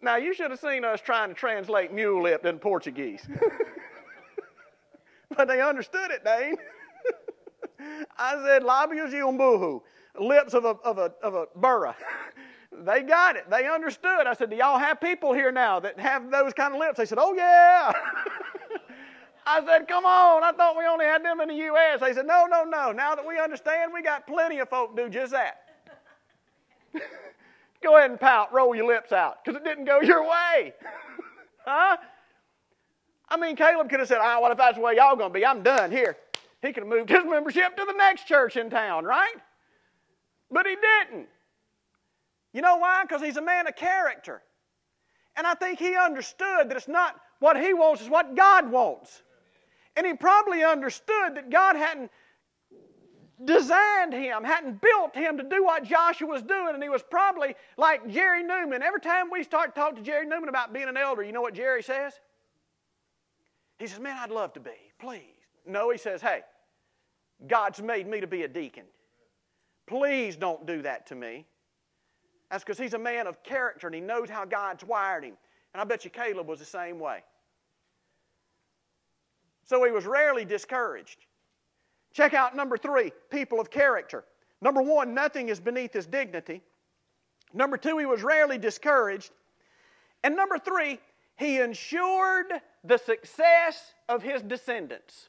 [0.00, 3.26] now, you should have seen us trying to translate mule lip in Portuguese.
[5.36, 6.56] but they understood it, Dane.
[8.18, 9.82] I said, labios de umbuhu,
[10.20, 11.94] lips of a, of a, of a burra.
[12.84, 13.48] they got it.
[13.50, 14.26] They understood.
[14.26, 16.98] I said, do y'all have people here now that have those kind of lips?
[16.98, 17.92] They said, oh, yeah.
[19.46, 20.42] I said, come on.
[20.42, 22.00] I thought we only had them in the U.S.
[22.00, 22.90] They said, no, no, no.
[22.92, 25.60] Now that we understand, we got plenty of folk do just that.
[27.82, 28.52] go ahead and pout.
[28.52, 30.72] Roll your lips out because it didn't go your way.
[31.64, 31.96] huh?
[33.28, 35.30] I mean, Caleb could have said, "Ah, oh, what if that's the way y'all going
[35.30, 35.44] to be?
[35.44, 36.16] I'm done here."
[36.62, 39.34] He could have moved his membership to the next church in town, right?
[40.50, 41.28] But he didn't.
[42.52, 43.02] You know why?
[43.02, 44.42] Because he's a man of character.
[45.36, 49.22] And I think he understood that it's not what he wants, it's what God wants.
[49.96, 52.10] And he probably understood that God hadn't
[53.44, 56.74] designed him, hadn't built him to do what Joshua was doing.
[56.74, 58.82] And he was probably like Jerry Newman.
[58.82, 61.42] Every time we start to talk to Jerry Newman about being an elder, you know
[61.42, 62.14] what Jerry says?
[63.78, 65.20] He says, Man, I'd love to be, please.
[65.66, 66.40] No, he says, Hey,
[67.46, 68.84] God's made me to be a deacon.
[69.86, 71.46] Please don't do that to me.
[72.50, 75.36] That's because he's a man of character and he knows how God's wired him.
[75.72, 77.22] And I bet you Caleb was the same way.
[79.64, 81.26] So he was rarely discouraged.
[82.12, 84.24] Check out number three people of character.
[84.62, 86.62] Number one, nothing is beneath his dignity.
[87.52, 89.30] Number two, he was rarely discouraged.
[90.24, 90.98] And number three,
[91.36, 92.52] he ensured
[92.84, 95.28] the success of his descendants.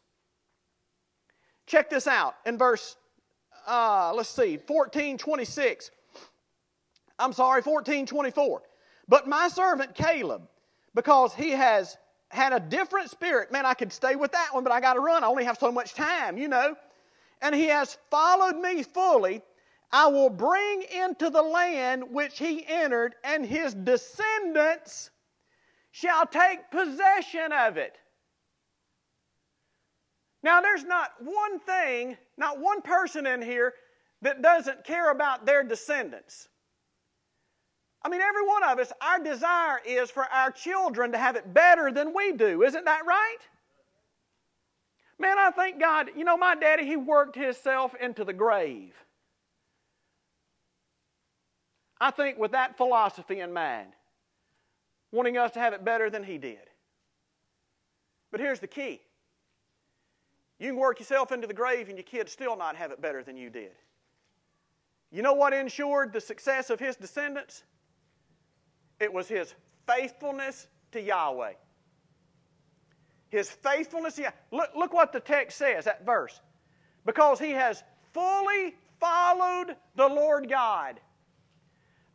[1.66, 2.96] Check this out in verse,
[3.68, 5.92] uh, let's see, 1426.
[7.20, 8.62] I'm sorry, 1424.
[9.08, 10.48] But my servant Caleb,
[10.96, 11.98] because he has
[12.30, 15.00] had a different spirit, man, I could stay with that one, but I got to
[15.00, 15.24] run.
[15.24, 16.76] I only have so much time, you know.
[17.42, 19.42] And he has followed me fully,
[19.92, 25.12] I will bring into the land which he entered, and his descendants
[25.92, 27.98] shall take possession of it.
[30.48, 33.74] Now, there's not one thing, not one person in here
[34.22, 36.48] that doesn't care about their descendants.
[38.02, 41.54] I mean, every one of us, our desire is for our children to have it
[41.54, 42.64] better than we do.
[42.64, 43.40] Isn't that right?
[45.20, 46.12] Man, I thank God.
[46.16, 48.94] You know, my daddy, he worked himself into the grave.
[52.00, 53.90] I think with that philosophy in mind,
[55.12, 56.70] wanting us to have it better than he did.
[58.32, 59.02] But here's the key
[60.60, 63.24] you can work yourself into the grave and your kids still not have it better
[63.24, 63.72] than you did.
[65.12, 67.64] You know what ensured the success of his descendants?
[69.00, 69.54] It was his
[69.88, 71.54] faithfulness to Yahweh.
[73.30, 74.20] His faithfulness.
[74.52, 76.40] Look, look what the text says, that verse.
[77.06, 81.00] Because he has fully followed the Lord God.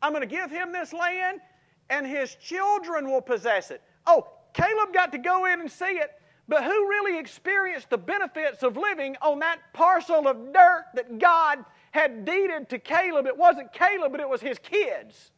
[0.03, 1.41] I'm going to give him this land,
[1.89, 3.81] and his children will possess it.
[4.07, 6.11] Oh, Caleb got to go in and see it,
[6.49, 11.65] but who really experienced the benefits of living on that parcel of dirt that God
[11.93, 13.27] had deeded to Caleb?
[13.27, 15.31] It wasn't Caleb, but it was his kids,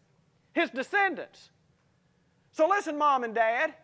[0.52, 1.50] his descendants.
[2.52, 3.74] So listen, mom and dad.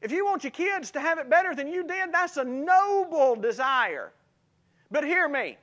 [0.00, 3.34] If you want your kids to have it better than you did, that's a noble
[3.34, 4.12] desire.
[4.90, 5.56] But hear me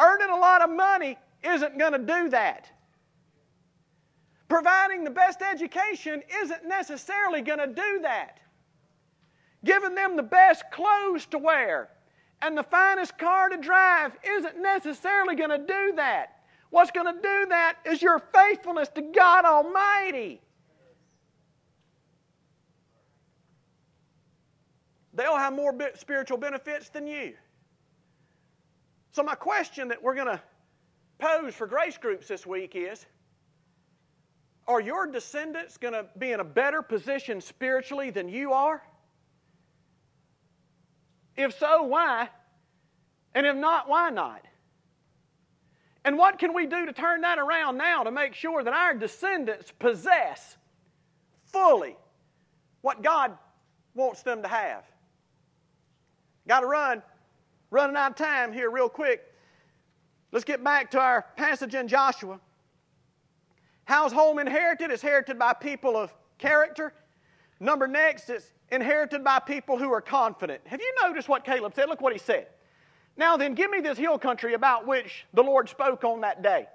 [0.00, 2.70] earning a lot of money isn't going to do that.
[4.48, 8.40] Providing the best education isn't necessarily going to do that.
[9.64, 11.88] Giving them the best clothes to wear
[12.42, 16.42] and the finest car to drive isn't necessarily going to do that.
[16.68, 20.40] What's going to do that is your faithfulness to God Almighty.
[25.14, 27.34] They'll have more spiritual benefits than you.
[29.12, 30.42] So, my question that we're going to
[31.18, 33.06] pose for grace groups this week is
[34.66, 38.82] Are your descendants going to be in a better position spiritually than you are?
[41.36, 42.28] If so, why?
[43.34, 44.42] And if not, why not?
[46.04, 48.94] And what can we do to turn that around now to make sure that our
[48.94, 50.56] descendants possess
[51.46, 51.96] fully
[52.82, 53.36] what God
[53.94, 54.84] wants them to have?
[56.46, 57.02] Got to run.
[57.70, 59.22] Running out of time here, real quick.
[60.30, 62.38] Let's get back to our passage in Joshua.
[63.84, 64.90] How's home inherited?
[64.90, 66.92] It's inherited by people of character.
[67.60, 70.60] Number next, it's inherited by people who are confident.
[70.66, 71.88] Have you noticed what Caleb said?
[71.88, 72.46] Look what he said.
[73.16, 76.66] Now then, give me this hill country about which the Lord spoke on that day.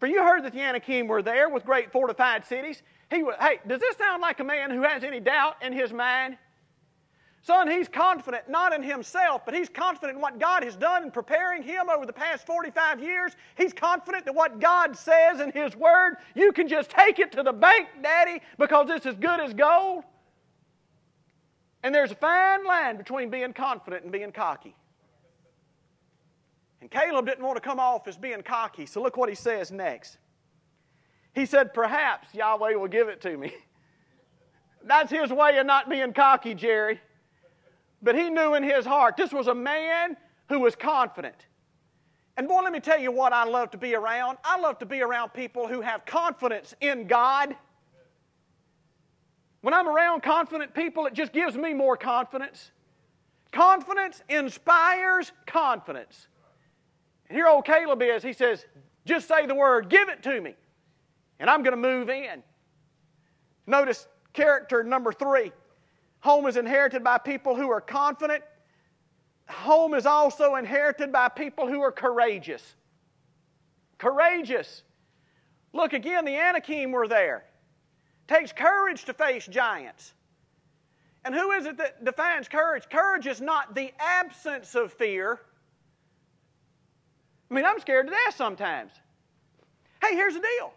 [0.00, 2.82] For you heard that the Anakim were there with great fortified cities.
[3.10, 5.92] He was, hey, does this sound like a man who has any doubt in his
[5.92, 6.36] mind?
[7.42, 11.10] Son, he's confident not in himself, but he's confident in what God has done in
[11.10, 13.36] preparing him over the past 45 years.
[13.56, 17.42] He's confident that what God says in his word, you can just take it to
[17.42, 20.04] the bank, Daddy, because it's as good as gold.
[21.84, 24.74] And there's a fine line between being confident and being cocky.
[26.80, 29.70] And Caleb didn't want to come off as being cocky, so look what he says
[29.70, 30.16] next.
[31.34, 33.52] He said, Perhaps Yahweh will give it to me.
[34.84, 37.00] That's his way of not being cocky, Jerry.
[38.02, 40.16] But he knew in his heart this was a man
[40.48, 41.46] who was confident.
[42.38, 44.38] And boy, let me tell you what I love to be around.
[44.42, 47.54] I love to be around people who have confidence in God.
[49.64, 52.70] When I'm around confident people, it just gives me more confidence.
[53.50, 56.28] Confidence inspires confidence.
[57.30, 58.66] And here old Caleb is, he says,
[59.06, 60.54] just say the word, give it to me,
[61.40, 62.42] and I'm going to move in.
[63.66, 65.50] Notice character number three.
[66.20, 68.44] Home is inherited by people who are confident.
[69.48, 72.74] Home is also inherited by people who are courageous.
[73.96, 74.82] Courageous.
[75.72, 77.44] Look again, the Anakim were there.
[78.26, 80.12] Takes courage to face giants.
[81.24, 82.84] And who is it that defines courage?
[82.90, 85.40] Courage is not the absence of fear.
[87.50, 88.92] I mean, I'm scared to death sometimes.
[90.02, 90.72] Hey, here's the deal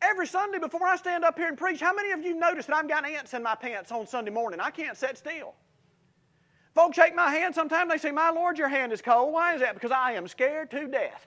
[0.00, 2.76] Every Sunday before I stand up here and preach, how many of you notice that
[2.76, 4.60] I've got ants in my pants on Sunday morning?
[4.60, 5.54] I can't sit still.
[6.74, 9.32] Folks shake my hand sometimes, they say, My Lord, your hand is cold.
[9.32, 9.74] Why is that?
[9.74, 11.26] Because I am scared to death.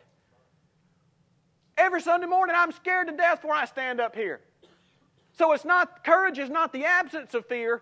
[1.78, 4.40] Every Sunday morning, I'm scared to death before I stand up here.
[5.42, 7.82] So it's not, courage is not the absence of fear,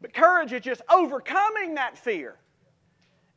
[0.00, 2.36] but courage is just overcoming that fear.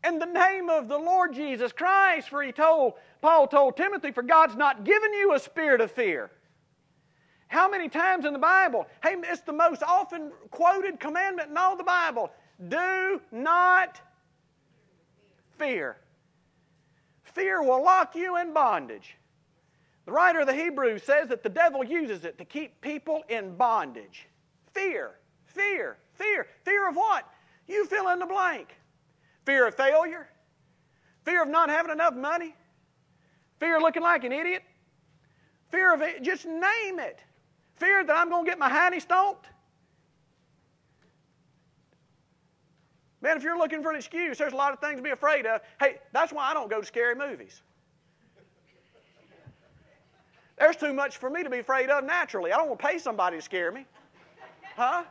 [0.05, 4.23] In the name of the Lord Jesus Christ, for he told, Paul told Timothy, for
[4.23, 6.31] God's not given you a spirit of fear,
[7.49, 8.87] how many times in the Bible?
[9.03, 12.31] Hey, it's the most often quoted commandment in all the Bible.
[12.69, 13.99] Do not
[15.57, 15.97] fear.
[17.25, 19.17] fear will lock you in bondage.
[20.07, 23.57] The writer of the Hebrews says that the devil uses it to keep people in
[23.57, 24.25] bondage.
[24.71, 25.11] Fear,
[25.43, 26.47] fear, fear.
[26.63, 27.29] Fear of what?
[27.67, 28.69] You fill in the blank.
[29.45, 30.27] Fear of failure,
[31.23, 32.53] fear of not having enough money,
[33.59, 34.61] fear of looking like an idiot,
[35.71, 37.19] fear of it, just name it.
[37.75, 39.47] Fear that I'm going to get my hiney stomped.
[43.21, 45.45] Man, if you're looking for an excuse, there's a lot of things to be afraid
[45.45, 45.61] of.
[45.79, 47.61] Hey, that's why I don't go to scary movies.
[50.57, 52.51] There's too much for me to be afraid of naturally.
[52.51, 53.85] I don't want to pay somebody to scare me.
[54.75, 55.03] Huh?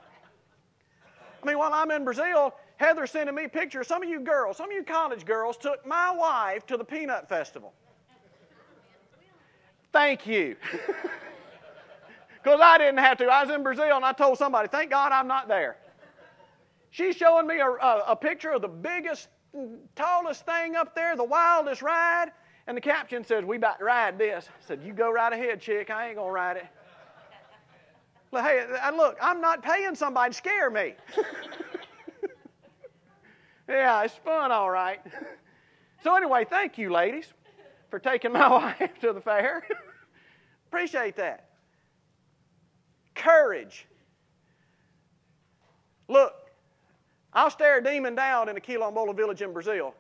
[1.42, 3.86] I mean, while I'm in Brazil, Heather's sending me pictures.
[3.86, 7.28] Some of you girls, some of you college girls took my wife to the Peanut
[7.28, 7.72] Festival.
[9.92, 10.57] Thank you.
[12.47, 13.24] Because I didn't have to.
[13.26, 15.78] I was in Brazil and I told somebody, thank God I'm not there.
[16.90, 19.26] She's showing me a, a, a picture of the biggest,
[19.97, 22.30] tallest thing up there, the wildest ride.
[22.67, 24.49] And the caption says, We about to ride this.
[24.49, 25.91] I said, You go right ahead, chick.
[25.91, 26.67] I ain't going to ride it.
[28.31, 30.95] But Hey, and look, I'm not paying somebody to scare me.
[33.69, 35.01] yeah, it's fun, all right.
[36.03, 37.27] So, anyway, thank you, ladies,
[37.91, 38.49] for taking my
[38.81, 39.67] wife to the fair.
[40.69, 41.51] Appreciate that.
[43.14, 43.87] Courage.
[46.09, 46.35] Look,
[47.33, 49.95] I'll stare a demon down in a Quilombola village in Brazil,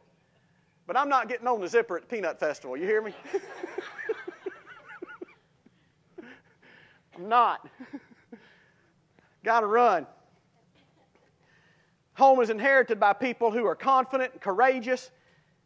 [0.86, 2.76] but I'm not getting on the zipper at the Peanut Festival.
[2.76, 3.12] You hear me?
[7.16, 7.68] I'm not.
[9.42, 10.06] Got to run.
[12.14, 15.10] Home is inherited by people who are confident and courageous.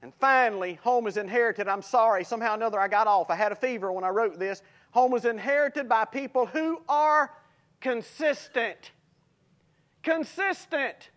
[0.02, 1.68] And finally, home is inherited.
[1.68, 3.30] I'm sorry, somehow or another I got off.
[3.30, 4.62] I had a fever when I wrote this.
[4.92, 7.30] Home is inherited by people who are
[7.80, 8.92] consistent.
[10.02, 11.10] Consistent.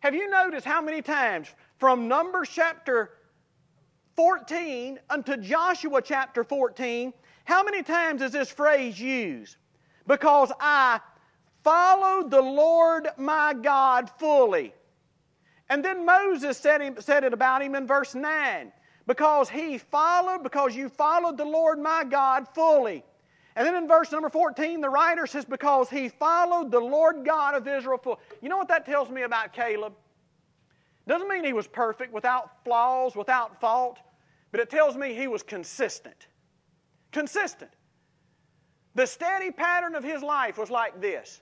[0.00, 1.48] Have you noticed how many times
[1.84, 3.10] from Numbers chapter
[4.16, 7.12] 14 unto Joshua chapter 14,
[7.44, 9.56] how many times is this phrase used?
[10.06, 11.00] Because I
[11.62, 14.72] followed the Lord my God fully.
[15.68, 18.72] And then Moses said, him, said it about him in verse 9
[19.06, 23.04] because he followed, because you followed the Lord my God fully.
[23.56, 27.54] And then in verse number 14, the writer says, because he followed the Lord God
[27.54, 28.16] of Israel fully.
[28.40, 29.92] You know what that tells me about Caleb?
[31.06, 33.98] Doesn't mean he was perfect, without flaws, without fault,
[34.50, 36.28] but it tells me he was consistent.
[37.12, 37.70] Consistent.
[38.94, 41.40] The steady pattern of his life was like this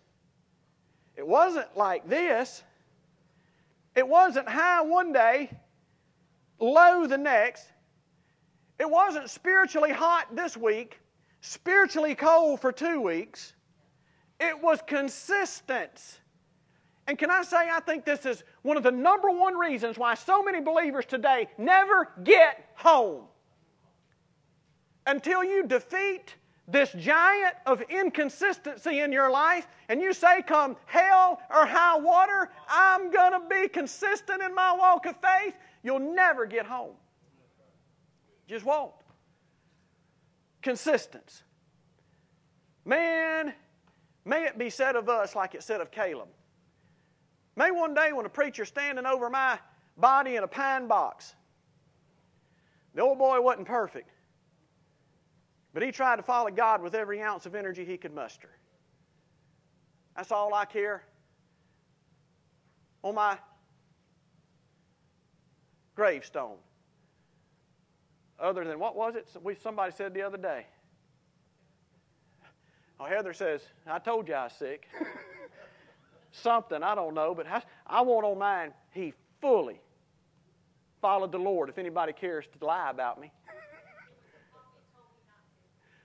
[1.17, 2.63] it wasn't like this.
[3.95, 5.51] It wasn't high one day,
[6.59, 7.69] low the next.
[8.79, 10.99] It wasn't spiritually hot this week,
[11.43, 13.53] spiritually cold for two weeks.
[14.41, 16.21] It was consistent.
[17.13, 20.15] And can I say, I think this is one of the number one reasons why
[20.15, 23.25] so many believers today never get home.
[25.07, 26.37] Until you defeat
[26.67, 32.51] this giant of inconsistency in your life, and you say, Come hell or high water,
[32.67, 35.53] I'm going to be consistent in my walk of faith,
[35.83, 36.95] you'll never get home.
[38.49, 38.95] Just won't.
[40.63, 41.43] Consistence.
[42.87, 43.53] Man,
[44.25, 46.29] may it be said of us like it said of Caleb.
[47.57, 49.59] May one day when a preacher's standing over my
[49.97, 51.35] body in a pine box,
[52.95, 54.11] the old boy wasn't perfect.
[55.75, 58.51] But he tried to follow God with every ounce of energy he could muster.
[60.17, 61.05] That's all I care.
[63.03, 63.39] On my
[65.95, 66.57] gravestone.
[68.39, 69.29] Other than what was it?
[69.63, 70.67] Somebody said the other day.
[73.01, 74.87] Oh, Heather says, I told you I was sick.
[76.33, 77.47] Something, I don't know, but
[77.87, 79.81] I want on mine, he fully
[81.03, 83.31] followed the Lord, if anybody cares to lie about me.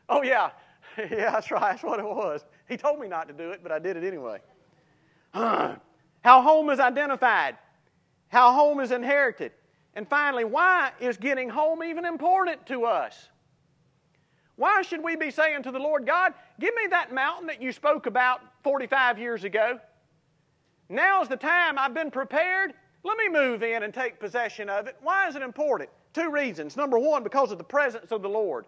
[0.10, 0.50] Oh, yeah.
[0.98, 1.72] yeah, that's right.
[1.72, 2.46] That's what it was.
[2.68, 4.40] He told me not to do it, but I did it anyway.
[5.34, 5.78] How
[6.24, 7.56] home is identified,
[8.28, 9.54] how home is inherited.
[9.94, 13.30] And finally, why is getting home even important to us?
[14.58, 17.72] Why should we be saying to the Lord God, Give me that mountain that you
[17.72, 19.80] spoke about 45 years ago?
[20.90, 22.74] Now's the time I've been prepared.
[23.04, 24.96] Let me move in and take possession of it.
[25.02, 25.90] Why is it important?
[26.14, 26.76] Two reasons.
[26.76, 28.66] Number one, because of the presence of the Lord.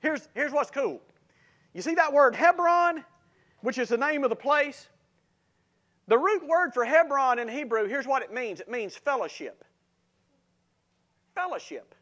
[0.00, 1.00] Here's, here's what's cool.
[1.74, 3.04] You see that word Hebron,
[3.60, 4.88] which is the name of the place?
[6.08, 9.64] The root word for Hebron in Hebrew, here's what it means it means fellowship.
[11.34, 11.94] Fellowship.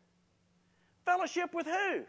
[1.04, 2.02] Fellowship with who?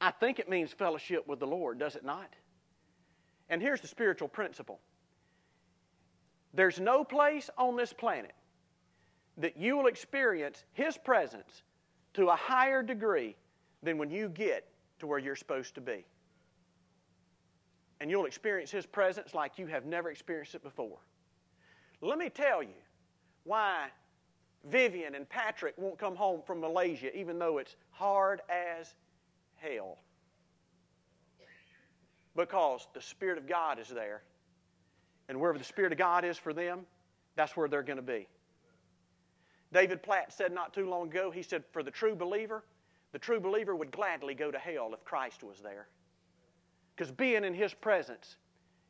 [0.00, 2.32] I think it means fellowship with the Lord, does it not?
[3.48, 4.80] And here's the spiritual principle
[6.54, 8.32] there's no place on this planet
[9.38, 11.62] that you will experience His presence
[12.14, 13.36] to a higher degree
[13.82, 16.04] than when you get to where you're supposed to be.
[18.00, 20.98] And you'll experience His presence like you have never experienced it before.
[22.00, 22.68] Let me tell you
[23.44, 23.88] why
[24.64, 28.94] Vivian and Patrick won't come home from Malaysia, even though it's hard as
[29.56, 29.98] hell.
[32.36, 34.22] Because the Spirit of God is there.
[35.30, 36.80] And wherever the Spirit of God is for them,
[37.36, 38.26] that's where they're going to be.
[39.72, 42.64] David Platt said not too long ago, he said, For the true believer,
[43.12, 45.86] the true believer would gladly go to hell if Christ was there.
[46.96, 48.38] Because being in His presence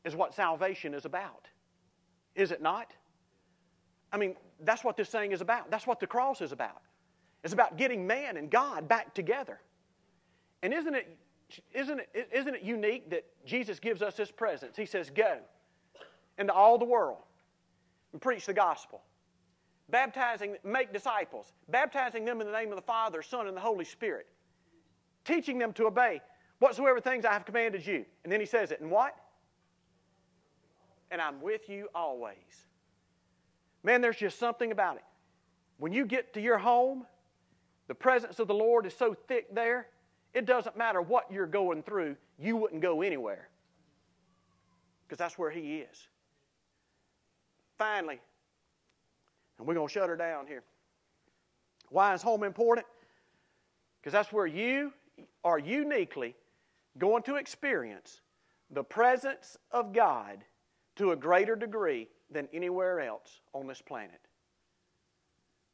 [0.06, 1.46] is what salvation is about.
[2.34, 2.94] Is it not?
[4.10, 4.34] I mean,
[4.64, 5.70] that's what this thing is about.
[5.70, 6.80] That's what the cross is about.
[7.44, 9.60] It's about getting man and God back together.
[10.62, 11.18] And isn't it,
[11.74, 14.74] isn't it, isn't it unique that Jesus gives us this presence?
[14.74, 15.40] He says, Go
[16.40, 17.18] into all the world
[18.12, 19.02] and preach the gospel.
[19.90, 23.84] Baptizing, make disciples, baptizing them in the name of the Father, Son, and the Holy
[23.84, 24.26] Spirit,
[25.24, 26.20] teaching them to obey
[26.60, 28.04] whatsoever things I have commanded you.
[28.24, 29.14] And then he says it, and what?
[31.10, 32.36] And I'm with you always.
[33.82, 35.04] Man, there's just something about it.
[35.78, 37.04] When you get to your home,
[37.88, 39.88] the presence of the Lord is so thick there,
[40.34, 43.48] it doesn't matter what you're going through, you wouldn't go anywhere.
[45.02, 46.06] Because that's where He is.
[47.80, 48.20] Finally,
[49.56, 50.62] and we're going to shut her down here.
[51.88, 52.86] Why is home important?
[53.98, 54.92] Because that's where you
[55.44, 56.36] are uniquely
[56.98, 58.20] going to experience
[58.70, 60.44] the presence of God
[60.96, 64.20] to a greater degree than anywhere else on this planet.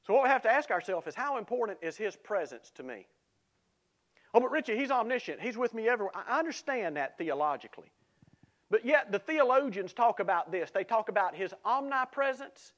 [0.07, 3.09] So, what we have to ask ourselves is how important is His presence to me?
[4.33, 5.41] Oh, but Richie, He's omniscient.
[5.41, 6.13] He's with me everywhere.
[6.15, 7.91] I understand that theologically.
[8.71, 10.71] But yet, the theologians talk about this.
[10.71, 12.73] They talk about His omnipresence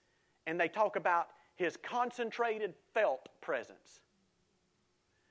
[0.47, 4.01] and they talk about His concentrated felt presence.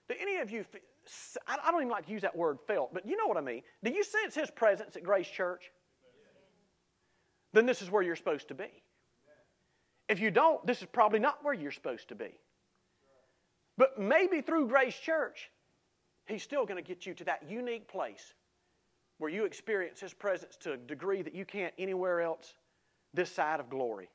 [0.09, 0.65] Do any of you,
[1.47, 3.61] I don't even like to use that word felt, but you know what I mean.
[3.83, 5.71] Do you sense His presence at Grace Church?
[7.53, 8.83] then this is where you're supposed to be.
[10.09, 12.39] If you don't, this is probably not where you're supposed to be.
[13.77, 15.49] But maybe through Grace Church,
[16.25, 18.33] He's still going to get you to that unique place
[19.17, 22.53] where you experience His presence to a degree that you can't anywhere else
[23.13, 24.09] this side of glory.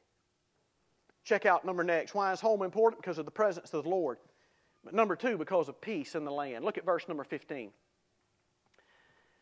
[1.25, 2.15] Check out number next.
[2.15, 3.03] Why is home important?
[3.03, 4.19] Because of the presence of the Lord.
[4.85, 6.65] But number two, because of peace in the land.
[6.65, 7.71] Look at verse number 15.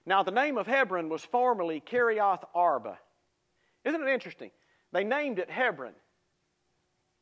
[0.06, 2.98] Now, the name of Hebron was formerly Kiriath Arba.
[3.84, 4.50] Isn't it interesting?
[4.92, 5.92] They named it Hebron,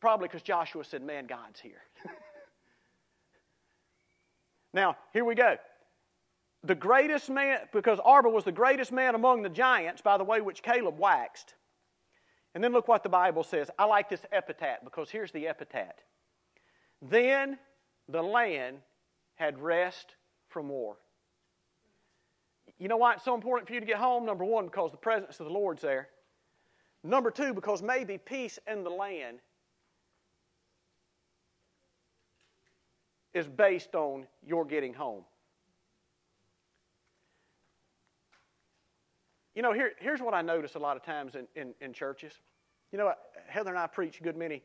[0.00, 1.82] probably because Joshua said, Man, God's here.
[4.72, 5.56] now, here we go.
[6.64, 10.40] The greatest man, because Arba was the greatest man among the giants, by the way,
[10.40, 11.54] which Caleb waxed.
[12.54, 13.70] And then look what the Bible says.
[13.78, 15.94] I like this epitaph because here's the epitaph.
[17.00, 17.58] Then
[18.08, 18.78] the land
[19.36, 20.16] had rest
[20.48, 20.96] from war.
[22.78, 24.26] You know why it's so important for you to get home?
[24.26, 26.08] Number one, because the presence of the Lord's there.
[27.04, 29.38] Number two, because maybe peace in the land
[33.32, 35.24] is based on your getting home.
[39.58, 42.32] You know, here, here's what I notice a lot of times in, in, in churches.
[42.92, 43.12] You know,
[43.48, 44.62] Heather and I preach a good many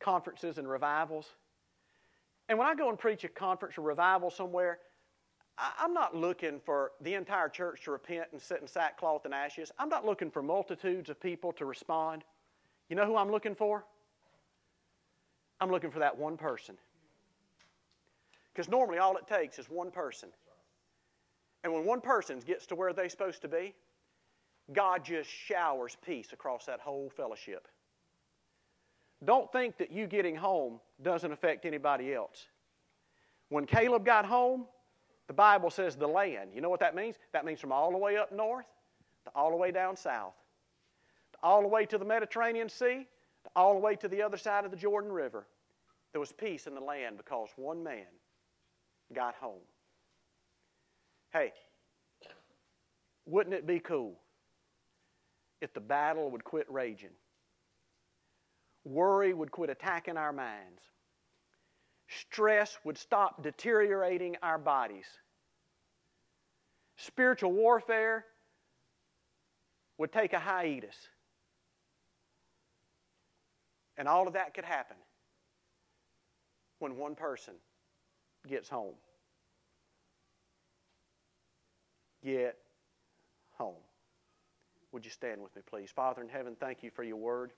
[0.00, 1.24] conferences and revivals.
[2.50, 4.80] And when I go and preach a conference or revival somewhere,
[5.56, 9.72] I'm not looking for the entire church to repent and sit in sackcloth and ashes.
[9.78, 12.22] I'm not looking for multitudes of people to respond.
[12.90, 13.86] You know who I'm looking for?
[15.58, 16.76] I'm looking for that one person.
[18.52, 20.28] Because normally all it takes is one person.
[21.62, 23.74] And when one person gets to where they're supposed to be,
[24.72, 27.68] God just showers peace across that whole fellowship.
[29.24, 32.46] Don't think that you getting home doesn't affect anybody else.
[33.48, 34.66] When Caleb got home,
[35.26, 36.50] the Bible says the land.
[36.54, 37.16] You know what that means?
[37.32, 38.66] That means from all the way up north
[39.24, 40.34] to all the way down south,
[41.42, 43.06] all the way to the Mediterranean Sea,
[43.44, 45.46] to all the way to the other side of the Jordan River.
[46.12, 48.06] There was peace in the land because one man
[49.14, 49.60] got home.
[51.32, 51.52] Hey,
[53.26, 54.14] wouldn't it be cool
[55.60, 57.10] if the battle would quit raging?
[58.84, 60.80] Worry would quit attacking our minds
[62.08, 65.06] stress would stop deteriorating our bodies.
[66.96, 68.24] Spiritual warfare
[69.98, 70.96] would take a hiatus.
[73.96, 74.96] And all of that could happen
[76.78, 77.54] when one person
[78.48, 78.94] gets home.
[82.24, 82.56] Get
[83.56, 83.74] home.
[84.94, 85.90] Would you stand with me, please?
[85.90, 87.50] Father in heaven, thank you for your word.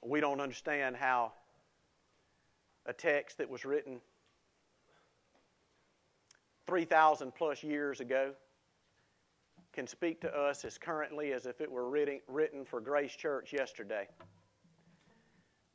[0.00, 1.32] We don't understand how
[2.86, 4.00] a text that was written
[6.68, 8.30] 3,000 plus years ago
[9.72, 14.06] can speak to us as currently as if it were written for Grace Church yesterday.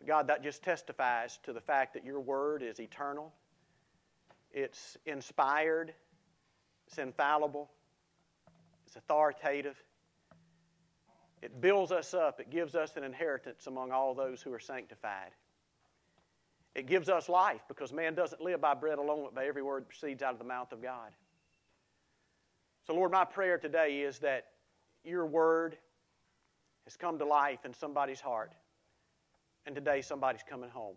[0.08, 3.34] God, that just testifies to the fact that your word is eternal,
[4.52, 5.94] it's inspired,
[6.88, 7.70] it's infallible,
[8.88, 9.82] it's authoritative.
[11.42, 15.32] It builds us up, it gives us an inheritance among all those who are sanctified.
[16.76, 19.84] It gives us life because man doesn't live by bread alone, but by every word
[19.84, 21.12] that proceeds out of the mouth of God.
[22.86, 24.48] So, Lord, my prayer today is that
[25.04, 25.78] your word
[26.86, 28.54] has come to life in somebody's heart,
[29.66, 30.96] and today somebody's coming home.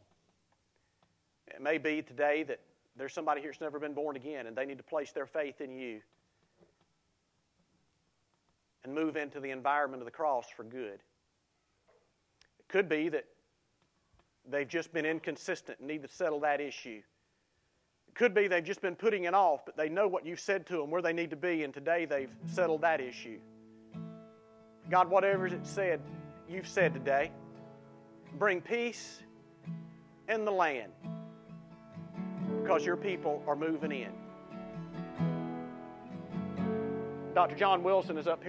[1.48, 2.60] It may be today that
[2.96, 5.60] there's somebody here who's never been born again, and they need to place their faith
[5.60, 6.00] in you
[8.84, 11.00] and move into the environment of the cross for good.
[12.58, 13.24] It could be that
[14.50, 17.00] they've just been inconsistent and need to settle that issue.
[18.08, 20.66] It could be they've just been putting it off, but they know what you've said
[20.66, 23.38] to them, where they need to be, and today they've settled that issue.
[24.90, 26.00] God, whatever it said,
[26.48, 27.30] you've said today,
[28.38, 29.22] bring peace
[30.28, 30.92] in the land
[32.62, 34.12] because your people are moving in.
[37.34, 37.56] Dr.
[37.56, 38.40] John Wilson is up here.